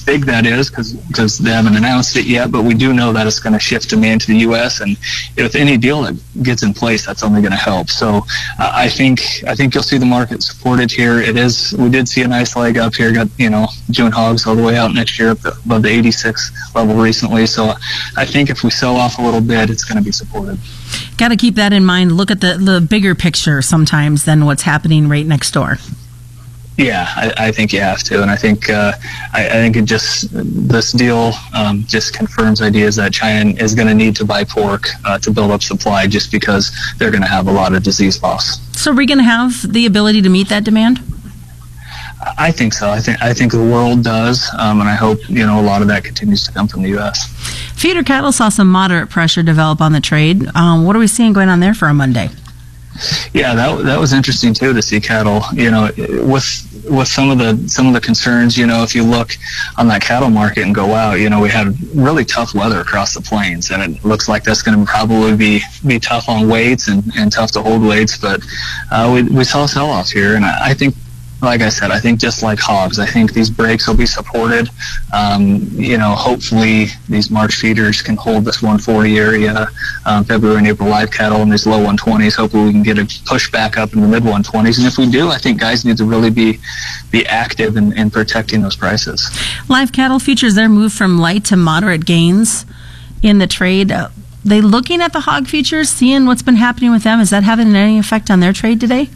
big 0.08 0.24
that 0.24 0.46
is 0.46 0.70
because 0.70 1.38
they 1.38 1.50
haven't 1.50 1.76
announced 1.76 2.16
it 2.16 2.24
yet, 2.24 2.50
but 2.50 2.62
we 2.64 2.72
do 2.72 2.94
know 2.94 3.12
that 3.12 3.26
it's 3.26 3.38
going 3.38 3.52
to 3.52 3.58
shift 3.58 3.90
demand 3.90 4.22
to 4.22 4.28
the 4.28 4.38
U.S. 4.48 4.80
and 4.80 4.96
with 5.36 5.54
any 5.54 5.76
deal 5.76 6.00
that 6.00 6.16
gets 6.42 6.62
in 6.62 6.72
place, 6.72 7.04
that's 7.04 7.22
only 7.22 7.42
going 7.42 7.52
to 7.52 7.58
help. 7.58 7.90
So 7.90 8.24
uh, 8.58 8.72
I 8.84 8.88
think 8.88 9.20
I 9.46 9.54
think 9.54 9.74
you'll 9.74 9.82
see 9.92 9.98
the 9.98 10.06
market 10.06 10.42
supported 10.42 10.90
here. 10.90 11.20
It 11.20 11.36
is 11.36 11.74
we 11.78 11.90
did 11.90 12.08
see 12.08 12.22
a 12.22 12.28
nice 12.28 12.56
leg 12.56 12.78
up 12.78 12.94
here. 12.94 13.12
Got 13.12 13.28
you 13.36 13.50
know 13.50 13.66
June 13.90 14.10
hogs 14.10 14.46
all 14.46 14.56
the 14.56 14.62
way 14.62 14.78
out 14.78 14.94
next 14.94 15.18
year 15.18 15.32
above 15.32 15.82
the 15.82 15.90
86 15.90 16.74
level 16.74 16.94
recently. 16.94 17.44
So 17.46 17.74
I 18.16 18.24
think 18.24 18.48
if 18.48 18.64
we 18.64 18.70
sell 18.70 18.96
off 18.96 19.18
a 19.18 19.22
little 19.22 19.42
bit, 19.42 19.68
it's 19.68 19.84
going 19.84 19.98
to 19.98 20.04
be 20.04 20.12
supported. 20.12 20.58
Got 21.18 21.28
to 21.28 21.36
keep 21.36 21.56
that 21.56 21.74
in 21.74 21.84
mind. 21.84 22.12
Look 22.12 22.30
at 22.30 22.40
the 22.40 22.56
the 22.56 22.80
bigger 22.80 23.14
picture 23.14 23.60
sometimes 23.60 24.24
than 24.24 24.46
what's 24.46 24.62
happening 24.62 25.06
right 25.10 25.26
next 25.26 25.50
door. 25.50 25.76
Yeah, 26.78 27.12
I, 27.16 27.48
I, 27.48 27.52
think 27.52 27.72
you 27.72 27.80
have 27.80 28.04
to, 28.04 28.22
and 28.22 28.30
I 28.30 28.36
think 28.36 28.70
uh, 28.70 28.92
I, 29.32 29.46
I, 29.46 29.50
think 29.50 29.74
it 29.74 29.84
just 29.84 30.28
this 30.30 30.92
deal 30.92 31.32
um, 31.52 31.82
just 31.88 32.14
confirms 32.14 32.62
ideas 32.62 32.94
that 32.96 33.12
China 33.12 33.50
is 33.60 33.74
going 33.74 33.88
to 33.88 33.94
need 33.94 34.14
to 34.14 34.24
buy 34.24 34.44
pork 34.44 34.86
uh, 35.04 35.18
to 35.18 35.32
build 35.32 35.50
up 35.50 35.64
supply, 35.64 36.06
just 36.06 36.30
because 36.30 36.70
they're 36.96 37.10
going 37.10 37.22
to 37.22 37.28
have 37.28 37.48
a 37.48 37.52
lot 37.52 37.74
of 37.74 37.82
disease 37.82 38.22
loss. 38.22 38.60
So, 38.78 38.92
are 38.92 38.94
we 38.94 39.06
going 39.06 39.18
to 39.18 39.24
have 39.24 39.72
the 39.72 39.86
ability 39.86 40.22
to 40.22 40.28
meet 40.28 40.48
that 40.50 40.62
demand? 40.62 41.00
I 42.38 42.52
think 42.52 42.72
so. 42.72 42.88
I 42.88 43.00
think 43.00 43.20
I 43.20 43.34
think 43.34 43.50
the 43.50 43.58
world 43.58 44.04
does, 44.04 44.48
um, 44.56 44.78
and 44.78 44.88
I 44.88 44.94
hope 44.94 45.18
you 45.28 45.44
know 45.44 45.60
a 45.60 45.62
lot 45.62 45.82
of 45.82 45.88
that 45.88 46.04
continues 46.04 46.46
to 46.46 46.52
come 46.52 46.68
from 46.68 46.82
the 46.82 46.90
U.S. 46.90 47.26
Feeder 47.74 48.04
cattle 48.04 48.30
saw 48.30 48.50
some 48.50 48.70
moderate 48.70 49.10
pressure 49.10 49.42
develop 49.42 49.80
on 49.80 49.90
the 49.90 50.00
trade. 50.00 50.46
Um, 50.54 50.84
what 50.84 50.94
are 50.94 51.00
we 51.00 51.08
seeing 51.08 51.32
going 51.32 51.48
on 51.48 51.58
there 51.58 51.74
for 51.74 51.88
a 51.88 51.94
Monday? 51.94 52.28
Yeah, 53.32 53.54
that 53.54 53.84
that 53.84 53.98
was 53.98 54.12
interesting 54.12 54.54
too 54.54 54.72
to 54.72 54.82
see 54.82 55.00
cattle. 55.00 55.42
You 55.52 55.70
know, 55.70 55.90
with 55.96 56.86
with 56.88 57.08
some 57.08 57.30
of 57.30 57.38
the 57.38 57.68
some 57.68 57.86
of 57.86 57.92
the 57.92 58.00
concerns, 58.00 58.56
you 58.56 58.66
know, 58.66 58.82
if 58.82 58.94
you 58.94 59.04
look 59.04 59.36
on 59.76 59.88
that 59.88 60.02
cattle 60.02 60.30
market 60.30 60.64
and 60.64 60.74
go 60.74 60.94
out, 60.94 61.14
you 61.14 61.30
know, 61.30 61.40
we 61.40 61.48
had 61.48 61.74
really 61.94 62.24
tough 62.24 62.54
weather 62.54 62.80
across 62.80 63.14
the 63.14 63.20
plains, 63.20 63.70
and 63.70 63.82
it 63.82 64.04
looks 64.04 64.28
like 64.28 64.44
that's 64.44 64.62
going 64.62 64.78
to 64.78 64.84
probably 64.90 65.36
be 65.36 65.60
be 65.86 65.98
tough 65.98 66.28
on 66.28 66.48
weights 66.48 66.88
and, 66.88 67.04
and 67.16 67.30
tough 67.30 67.52
to 67.52 67.62
hold 67.62 67.82
weights. 67.82 68.16
But 68.16 68.42
uh, 68.90 69.10
we 69.12 69.22
we 69.22 69.44
saw 69.44 69.66
sell 69.66 69.90
off 69.90 70.10
here, 70.10 70.34
and 70.34 70.44
I, 70.44 70.70
I 70.70 70.74
think 70.74 70.94
like 71.40 71.60
I 71.60 71.68
said, 71.68 71.90
I 71.90 72.00
think 72.00 72.18
just 72.18 72.42
like 72.42 72.58
hogs, 72.58 72.98
I 72.98 73.06
think 73.06 73.32
these 73.32 73.48
breaks 73.48 73.86
will 73.86 73.96
be 73.96 74.06
supported. 74.06 74.70
Um, 75.14 75.68
you 75.72 75.96
know, 75.96 76.10
hopefully 76.10 76.86
these 77.08 77.30
March 77.30 77.54
feeders 77.54 78.02
can 78.02 78.16
hold 78.16 78.44
this 78.44 78.60
140 78.60 79.18
area, 79.18 79.68
um, 80.04 80.24
February 80.24 80.58
and 80.58 80.66
April 80.66 80.88
live 80.88 81.12
cattle 81.12 81.40
in 81.42 81.48
these 81.48 81.66
low 81.66 81.78
120s. 81.78 82.34
Hopefully 82.34 82.64
we 82.64 82.72
can 82.72 82.82
get 82.82 82.98
a 82.98 83.22
push 83.24 83.50
back 83.52 83.76
up 83.78 83.92
in 83.92 84.00
the 84.00 84.08
mid 84.08 84.24
120s. 84.24 84.78
And 84.78 84.86
if 84.86 84.98
we 84.98 85.08
do, 85.08 85.28
I 85.28 85.38
think 85.38 85.60
guys 85.60 85.84
need 85.84 85.96
to 85.98 86.04
really 86.04 86.30
be 86.30 86.58
be 87.10 87.24
active 87.26 87.76
in, 87.76 87.96
in 87.96 88.10
protecting 88.10 88.62
those 88.62 88.76
prices. 88.76 89.30
Live 89.68 89.92
cattle 89.92 90.18
futures 90.18 90.54
their 90.56 90.68
move 90.68 90.92
from 90.92 91.18
light 91.18 91.44
to 91.46 91.56
moderate 91.56 92.04
gains 92.04 92.66
in 93.22 93.38
the 93.38 93.46
trade. 93.46 93.92
Uh, 93.92 94.08
they 94.44 94.60
looking 94.60 95.00
at 95.00 95.12
the 95.12 95.20
hog 95.20 95.46
futures, 95.46 95.88
seeing 95.88 96.26
what's 96.26 96.42
been 96.42 96.56
happening 96.56 96.90
with 96.90 97.04
them. 97.04 97.20
Is 97.20 97.30
that 97.30 97.44
having 97.44 97.74
any 97.76 97.98
effect 97.98 98.30
on 98.30 98.40
their 98.40 98.52
trade 98.52 98.80
today? 98.80 99.10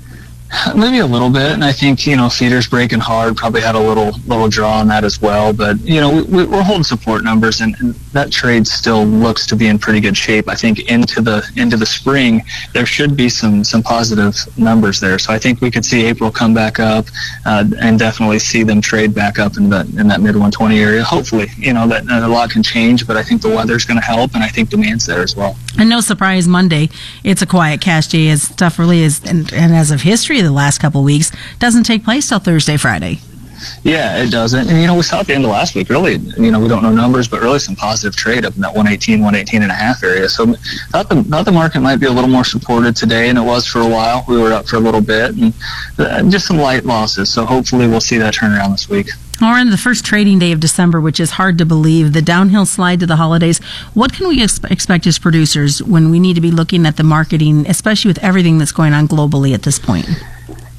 Maybe 0.77 0.99
a 0.99 1.07
little 1.07 1.31
bit, 1.31 1.53
and 1.53 1.65
I 1.65 1.73
think 1.73 2.07
you 2.07 2.17
know 2.17 2.29
feeders 2.29 2.67
breaking 2.67 3.01
hard 3.01 3.37
probably 3.37 3.63
had 3.63 3.75
a 3.75 3.81
little 3.81 4.11
little 4.27 4.49
draw 4.49 4.81
on 4.81 4.89
that 4.89 5.03
as 5.03 5.21
well. 5.21 5.53
But 5.53 5.81
you 5.81 6.01
know 6.01 6.23
we, 6.25 6.43
are 6.43 6.63
holding 6.63 6.85
support 6.85 7.25
numbers, 7.25 7.61
and, 7.61 7.75
and, 7.81 7.95
that 8.13 8.31
trade 8.31 8.67
still 8.67 9.07
looks 9.07 9.47
to 9.47 9.57
be 9.57 9.69
in 9.69 9.79
pretty 9.79 9.99
good 9.99 10.15
shape. 10.15 10.49
I 10.49 10.55
think 10.55 10.91
into 10.91 11.23
the 11.23 11.51
into 11.57 11.79
the 11.79 11.87
spring 11.87 12.43
there 12.75 12.85
should 12.85 13.17
be 13.17 13.31
some 13.31 13.65
some 13.65 13.83
positive 13.83 14.37
numbers 14.59 15.01
there. 15.01 15.19
So 15.19 15.33
I 15.33 15.39
think 15.39 15.63
we 15.63 15.71
could 15.71 15.85
see 15.85 16.05
April 16.05 16.31
come 16.31 16.53
back 16.53 16.79
up, 16.79 17.07
uh, 17.47 17.65
and 17.81 17.99
definitely 17.99 18.39
see 18.39 18.63
them 18.63 18.83
trade 18.83 19.15
back 19.15 19.39
up 19.39 19.57
in 19.57 19.71
that 19.71 19.87
in 19.87 20.07
that 20.09 20.21
mid 20.21 20.35
120 20.35 20.79
area. 20.79 21.03
Hopefully, 21.03 21.49
you 21.57 21.73
know 21.73 21.87
that 21.89 22.07
a 22.07 22.29
lot 22.29 22.51
can 22.51 22.63
change, 22.63 23.07
but 23.07 23.17
I 23.17 23.23
think 23.23 23.41
the 23.41 23.49
weather's 23.49 23.87
going 23.87 23.99
to 23.99 24.05
help, 24.05 24.35
and 24.35 24.45
I 24.45 24.49
think 24.49 24.69
demand's 24.69 25.07
there 25.07 25.23
as 25.23 25.35
well. 25.35 25.57
And 25.79 25.89
no 25.89 26.01
surprise, 26.01 26.47
Monday 26.47 26.91
it's 27.25 27.41
a 27.41 27.47
quiet 27.47 27.81
cash 27.81 28.09
day 28.09 28.29
as 28.29 28.43
stuff 28.43 28.79
really 28.79 29.01
is, 29.01 29.25
and, 29.25 29.51
and 29.55 29.75
as 29.75 29.91
of 29.91 30.03
history 30.03 30.42
the 30.43 30.53
last 30.53 30.79
couple 30.79 31.03
weeks 31.03 31.33
doesn't 31.59 31.85
take 31.85 32.05
place 32.05 32.29
till 32.29 32.39
Thursday, 32.39 32.77
Friday. 32.77 33.19
Yeah, 33.83 34.23
it 34.23 34.31
doesn't. 34.31 34.69
And, 34.69 34.81
you 34.81 34.87
know, 34.87 34.97
we 34.97 35.03
saw 35.03 35.21
at 35.21 35.27
the 35.27 35.35
end 35.35 35.45
of 35.45 35.51
last 35.51 35.75
week, 35.75 35.89
really, 35.89 36.17
you 36.17 36.51
know, 36.51 36.61
we 36.61 36.69
don't 36.69 36.83
know 36.83 36.93
numbers, 36.93 37.29
but 37.29 37.41
really 37.41 37.59
some 37.59 37.77
positive 37.77 38.17
trade 38.17 38.45
up 38.45 38.55
in 38.55 38.61
that 38.63 38.75
118, 38.75 39.21
118 39.21 39.63
and 39.63 39.71
a 39.71 39.75
half 39.75 40.03
area. 40.03 40.29
So 40.29 40.55
thought 40.91 41.09
the, 41.09 41.23
thought 41.23 41.45
the 41.45 41.53
market 41.53 41.81
might 41.81 41.97
be 41.97 42.07
a 42.07 42.11
little 42.11 42.31
more 42.31 42.45
supported 42.45 42.97
today, 42.97 43.29
and 43.29 43.39
it 43.39 43.43
was 43.43 43.67
for 43.67 43.81
a 43.81 43.89
while. 43.89 44.25
We 44.29 44.41
were 44.41 44.53
up 44.53 44.67
for 44.67 44.77
a 44.77 44.81
little 44.81 45.01
bit, 45.01 45.37
and 45.37 45.55
uh, 45.99 46.23
just 46.29 46.47
some 46.47 46.59
light 46.59 46.85
losses. 46.85 47.33
So 47.33 47.45
hopefully 47.45 47.87
we'll 47.87 48.01
see 48.01 48.19
that 48.19 48.35
turnaround 48.35 48.73
this 48.73 48.89
week. 48.89 49.11
We're 49.43 49.59
in 49.59 49.71
the 49.71 49.77
first 49.77 50.05
trading 50.05 50.39
day 50.39 50.53
of 50.53 50.61
December, 50.61 51.01
which 51.01 51.19
is 51.19 51.33
hard 51.33 51.59
to 51.59 51.67
believe. 51.67 52.13
The 52.13 52.23
downhill 52.23 52.65
slide 52.65 53.01
to 53.01 53.07
the 53.07 53.17
holidays. 53.17 53.59
What 53.93 54.13
can 54.13 54.29
we 54.29 54.41
expect 54.41 55.07
as 55.07 55.19
producers 55.19 55.83
when 55.83 56.11
we 56.13 56.21
need 56.21 56.35
to 56.35 56.41
be 56.41 56.53
looking 56.53 56.87
at 56.87 56.97
the 56.97 57.03
marketing, 57.03 57.67
especially 57.69 58.09
with 58.09 58.23
everything 58.23 58.59
that's 58.59 58.71
going 58.71 58.93
on 58.93 59.09
globally 59.09 59.53
at 59.53 59.63
this 59.63 59.81
point? 59.81 60.09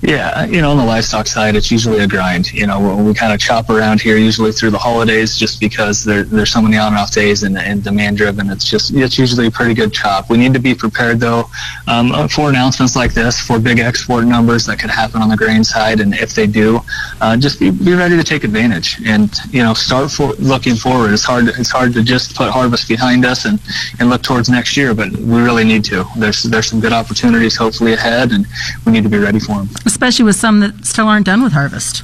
Yeah, 0.03 0.43
you 0.47 0.61
know, 0.61 0.71
on 0.71 0.75
the 0.75 0.83
livestock 0.83 1.27
side, 1.27 1.55
it's 1.55 1.71
usually 1.71 1.99
a 1.99 2.07
grind. 2.07 2.51
You 2.51 2.67
know, 2.67 2.97
we 2.97 3.13
kind 3.13 3.31
of 3.31 3.39
chop 3.39 3.69
around 3.69 4.01
here 4.01 4.17
usually 4.17 4.51
through 4.51 4.71
the 4.71 4.77
holidays 4.77 5.37
just 5.37 5.61
because 5.61 6.03
there, 6.03 6.23
there's 6.23 6.51
so 6.51 6.61
many 6.61 6.75
on 6.75 6.87
and 6.87 6.97
off 6.97 7.13
days 7.13 7.43
and, 7.43 7.57
and 7.57 7.81
demand 7.81 8.17
driven. 8.17 8.49
It's 8.49 8.65
just, 8.65 8.93
it's 8.93 9.17
usually 9.17 9.47
a 9.47 9.51
pretty 9.51 9.73
good 9.73 9.93
chop. 9.93 10.29
We 10.29 10.35
need 10.35 10.53
to 10.55 10.59
be 10.59 10.75
prepared 10.75 11.21
though 11.21 11.49
um, 11.87 12.27
for 12.27 12.49
announcements 12.49 12.97
like 12.97 13.13
this, 13.13 13.39
for 13.39 13.59
big 13.59 13.79
export 13.79 14.25
numbers 14.25 14.65
that 14.65 14.77
could 14.77 14.89
happen 14.89 15.21
on 15.21 15.29
the 15.29 15.37
grain 15.37 15.63
side. 15.63 16.01
And 16.01 16.13
if 16.15 16.35
they 16.35 16.47
do, 16.47 16.81
uh, 17.21 17.37
just 17.37 17.61
be, 17.61 17.71
be 17.71 17.93
ready 17.93 18.17
to 18.17 18.25
take 18.25 18.43
advantage 18.43 18.99
and, 19.05 19.33
you 19.51 19.63
know, 19.63 19.73
start 19.73 20.11
for 20.11 20.33
looking 20.33 20.75
forward. 20.75 21.13
It's 21.13 21.23
hard, 21.23 21.47
it's 21.47 21.71
hard 21.71 21.93
to 21.93 22.03
just 22.03 22.35
put 22.35 22.51
harvest 22.51 22.89
behind 22.89 23.23
us 23.23 23.45
and, 23.45 23.57
and 24.01 24.09
look 24.09 24.21
towards 24.21 24.49
next 24.49 24.75
year, 24.75 24.93
but 24.93 25.13
we 25.13 25.41
really 25.41 25.63
need 25.63 25.85
to. 25.85 26.03
There's, 26.17 26.43
there's 26.43 26.67
some 26.67 26.81
good 26.81 26.91
opportunities 26.91 27.55
hopefully 27.55 27.93
ahead 27.93 28.33
and 28.33 28.45
we 28.85 28.91
need 28.91 29.03
to 29.03 29.09
be 29.09 29.17
ready 29.17 29.39
for 29.39 29.63
them 29.63 29.69
especially 29.93 30.25
with 30.25 30.35
some 30.35 30.59
that 30.59 30.85
still 30.85 31.07
aren't 31.07 31.27
done 31.27 31.43
with 31.43 31.53
harvest. 31.53 32.03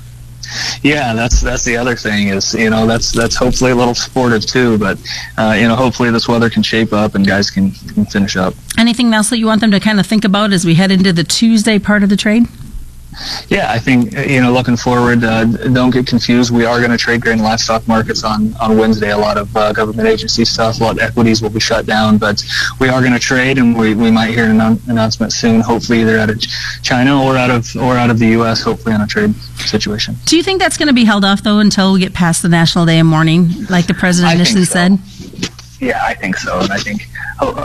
Yeah, 0.84 1.14
that's 1.14 1.42
that's 1.42 1.66
the 1.66 1.76
other 1.76 1.96
thing 1.96 2.28
is 2.28 2.54
you 2.54 2.70
know 2.70 2.86
that's 2.86 3.12
that's 3.12 3.36
hopefully 3.36 3.72
a 3.72 3.76
little 3.76 3.96
supportive 3.96 4.46
too, 4.46 4.78
but 4.78 4.98
uh, 5.38 5.56
you 5.60 5.68
know 5.68 5.76
hopefully 5.76 6.12
this 6.12 6.28
weather 6.28 6.50
can 6.50 6.64
shape 6.64 6.94
up 6.94 7.16
and 7.16 7.26
guys 7.26 7.50
can, 7.50 7.72
can 7.72 8.06
finish 8.06 8.36
up. 8.36 8.54
Anything 8.78 9.14
else 9.14 9.30
that 9.32 9.40
you 9.40 9.48
want 9.48 9.62
them 9.62 9.72
to 9.72 9.80
kind 9.80 10.00
of 10.00 10.06
think 10.06 10.24
about 10.24 10.54
as 10.54 10.66
we 10.66 10.76
head 10.76 10.92
into 10.92 11.12
the 11.14 11.24
Tuesday 11.24 11.80
part 11.80 12.04
of 12.04 12.10
the 12.10 12.18
trade? 12.18 12.46
Yeah, 13.48 13.72
I 13.72 13.80
think 13.80 14.14
you 14.14 14.42
know, 14.42 14.52
looking 14.52 14.78
forward, 14.78 15.24
uh, 15.24 15.46
don't 15.46 15.90
get 15.90 16.08
confused. 16.08 16.52
We 16.52 16.66
are 16.66 16.80
going 16.80 16.92
to 16.92 16.98
trade 16.98 17.22
grain 17.22 17.34
and 17.34 17.44
livestock 17.44 17.88
markets 17.88 18.24
on 18.24 18.54
on 18.56 18.78
Wednesday. 18.78 19.12
A 19.12 19.18
lot 19.18 19.38
of 19.38 19.56
uh, 19.56 19.74
government 19.74 20.08
agency 20.08 20.46
stuff, 20.46 20.80
a 20.80 20.84
lot 20.84 20.98
of 20.98 21.00
equities 21.00 21.42
will 21.42 21.50
be 21.50 21.60
shut 21.60 21.86
down, 21.86 22.18
but 22.18 22.44
we 22.80 22.88
are 22.90 23.02
going 23.02 23.14
to 23.14 23.20
trade, 23.20 23.58
and 23.58 23.78
we, 23.78 23.96
we 23.96 24.12
might 24.12 24.30
hear 24.30 24.46
an 24.46 24.62
announcement 24.88 25.34
soon. 25.34 25.62
Hopefully, 25.62 26.02
either 26.02 26.18
out 26.20 26.30
of 26.30 26.40
China 26.84 27.24
or 27.24 27.36
out 27.36 27.50
of 27.50 27.76
or 27.76 27.98
out 27.98 28.10
of 28.10 28.20
the 28.20 28.28
U.S. 28.28 28.62
Hopefully, 28.62 28.94
on 28.96 29.02
a 29.02 29.08
trade 29.08 29.34
situation. 29.58 30.16
Do 30.26 30.38
you 30.38 30.44
think 30.44 30.62
that's 30.62 30.78
going 30.78 30.88
to 30.88 30.94
be 30.94 31.06
held 31.06 31.26
off 31.26 31.44
though 31.44 31.60
until 31.60 31.94
we 31.94 32.00
get 32.00 32.14
past 32.14 32.42
the 32.42 32.50
National 32.50 32.86
Day 32.86 33.00
of 33.00 33.08
Mourning, 33.08 33.66
like 33.66 33.88
the 33.88 33.94
president 33.94 34.36
initially 34.36 34.66
so. 34.66 34.74
said? 34.74 35.00
Yeah, 35.80 36.02
I 36.04 36.14
think 36.14 36.36
so, 36.38 36.60
and 36.60 36.72
I 36.72 36.78
think 36.78 37.08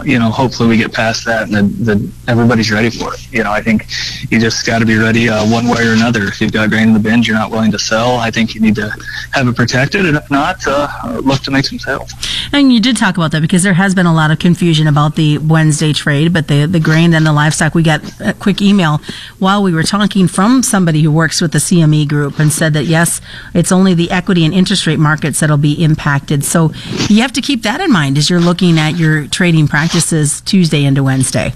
you 0.05 0.19
know, 0.19 0.31
hopefully 0.31 0.69
we 0.69 0.77
get 0.77 0.93
past 0.93 1.25
that 1.25 1.49
and 1.49 1.71
then, 1.75 2.13
everybody's 2.29 2.71
ready 2.71 2.91
for 2.91 3.13
it. 3.15 3.33
You 3.33 3.45
know, 3.45 3.53
I 3.53 3.61
think 3.61 3.87
you 4.31 4.41
just 4.41 4.65
got 4.67 4.79
to 4.79 4.87
be 4.87 4.97
ready 4.97 5.29
uh, 5.29 5.45
one 5.51 5.67
way 5.69 5.87
or 5.87 5.93
another. 5.93 6.25
If 6.25 6.41
you've 6.41 6.53
got 6.53 6.71
grain 6.71 6.89
in 6.89 6.95
the 6.95 7.01
bins 7.01 7.29
you're 7.29 7.37
not 7.37 7.51
willing 7.51 7.71
to 7.73 7.79
sell, 7.79 8.17
I 8.17 8.31
think 8.31 8.55
you 8.55 8.61
need 8.61 8.77
to 8.77 8.95
have 9.33 9.47
it 9.49 9.57
protected, 9.57 10.07
and 10.07 10.17
if 10.17 10.31
not, 10.31 10.67
uh, 10.67 11.21
look 11.23 11.43
to 11.43 11.51
make 11.51 11.67
some 11.67 11.79
sales. 11.79 12.13
And 12.55 12.73
you 12.73 12.79
did 12.79 12.97
talk 12.97 13.17
about 13.17 13.33
that 13.33 13.43
because 13.43 13.65
there 13.65 13.75
has 13.75 13.97
been 13.97 14.07
a 14.07 14.15
lot 14.15 14.31
of 14.31 14.39
confusion 14.39 14.87
about 14.87 15.17
the 15.17 15.39
Wednesday 15.39 15.93
trade, 15.93 16.33
but 16.33 16.47
the 16.47 16.67
the 16.67 16.79
grain 16.79 17.13
and 17.13 17.27
the 17.27 17.33
livestock. 17.33 17.75
We 17.75 17.83
got 17.83 18.01
a 18.21 18.33
quick 18.33 18.63
email 18.63 19.01
while 19.41 19.61
we 19.61 19.73
were 19.73 19.83
talking 19.83 20.29
from 20.29 20.63
somebody 20.63 21.03
who 21.03 21.11
works 21.11 21.41
with 21.41 21.51
the 21.51 21.59
CME 21.59 22.09
group 22.09 22.39
and 22.39 22.53
said 22.53 22.73
that 22.75 22.85
yes, 22.85 23.21
it's 23.55 23.73
only 23.73 23.93
the 23.93 24.09
equity 24.13 24.45
and 24.45 24.55
interest 24.55 24.87
rate 24.87 25.01
markets 25.01 25.41
that'll 25.41 25.57
be 25.57 25.83
impacted. 25.83 26.45
So 26.45 26.71
you 27.09 27.23
have 27.23 27.33
to 27.33 27.41
keep 27.41 27.65
that 27.65 27.81
in 27.81 27.91
mind 27.91 28.19
as 28.19 28.31
you're 28.31 28.39
looking 28.39 28.79
at 28.79 28.91
your 28.91 29.27
trading 29.27 29.67
practices 29.67 30.41
Tuesday 30.43 30.85
into 30.85 31.03
Wednesday. 31.03 31.55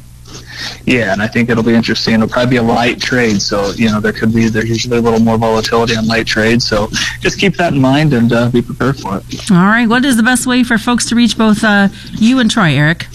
Yeah, 0.84 1.12
and 1.12 1.22
I 1.22 1.28
think 1.28 1.50
it'll 1.50 1.62
be 1.62 1.74
interesting. 1.74 2.14
It'll 2.14 2.28
probably 2.28 2.50
be 2.50 2.56
a 2.56 2.62
light 2.62 3.00
trade, 3.00 3.40
so 3.42 3.70
you 3.72 3.88
know 3.88 4.00
there 4.00 4.12
could 4.12 4.34
be 4.34 4.48
there's 4.48 4.68
usually 4.68 4.98
a 4.98 5.02
little 5.02 5.20
more 5.20 5.38
volatility 5.38 5.96
on 5.96 6.06
light 6.06 6.26
trades. 6.26 6.66
So 6.66 6.88
just 7.20 7.38
keep 7.38 7.56
that 7.56 7.72
in 7.72 7.80
mind 7.80 8.12
and 8.12 8.32
uh, 8.32 8.50
be 8.50 8.62
prepared 8.62 8.98
for 8.98 9.18
it. 9.18 9.50
All 9.50 9.56
right. 9.56 9.88
What 9.88 10.04
is 10.04 10.16
the 10.16 10.22
best 10.22 10.46
way 10.46 10.64
for 10.64 10.78
folks 10.78 11.06
to 11.06 11.14
reach 11.14 11.36
both 11.36 11.62
uh, 11.64 11.88
you 12.12 12.38
and 12.38 12.50
Troy, 12.50 12.74
Eric? 12.74 13.06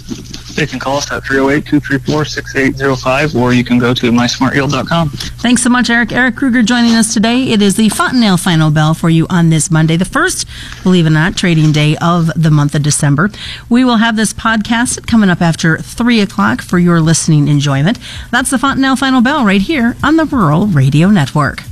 They 0.55 0.67
can 0.67 0.79
call 0.79 0.97
us 0.97 1.11
at 1.11 1.23
308-234-6805 1.23 3.35
or 3.35 3.53
you 3.53 3.63
can 3.63 3.79
go 3.79 3.93
to 3.95 4.11
mysmartyield.com. 4.11 5.09
Thanks 5.09 5.63
so 5.63 5.69
much, 5.69 5.89
Eric. 5.89 6.11
Eric 6.11 6.35
Krueger 6.35 6.61
joining 6.61 6.93
us 6.93 7.11
today. 7.13 7.49
It 7.49 7.59
is 7.61 7.75
the 7.75 7.89
Fontanelle 7.89 8.37
Final 8.37 8.69
Bell 8.69 8.93
for 8.93 9.09
you 9.09 9.25
on 9.29 9.49
this 9.49 9.71
Monday, 9.71 9.97
the 9.97 10.05
first, 10.05 10.45
believe 10.83 11.05
it 11.05 11.09
or 11.09 11.13
not, 11.13 11.35
trading 11.35 11.71
day 11.71 11.95
of 12.01 12.29
the 12.35 12.51
month 12.51 12.75
of 12.75 12.83
December. 12.83 13.31
We 13.67 13.83
will 13.83 13.97
have 13.97 14.15
this 14.15 14.31
podcast 14.33 15.07
coming 15.07 15.29
up 15.31 15.41
after 15.41 15.77
3 15.79 16.21
o'clock 16.21 16.61
for 16.61 16.77
your 16.77 17.01
listening 17.33 17.47
enjoyment. 17.47 17.97
That's 18.31 18.49
the 18.51 18.57
Fontanelle 18.59 18.95
Final 18.95 19.21
Bell 19.21 19.45
right 19.45 19.61
here 19.61 19.95
on 20.03 20.17
the 20.17 20.25
Rural 20.25 20.67
Radio 20.67 21.09
Network. 21.09 21.63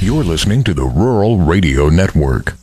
You're 0.00 0.24
listening 0.24 0.64
to 0.64 0.74
the 0.74 0.84
Rural 0.84 1.38
Radio 1.38 1.88
Network. 1.88 2.56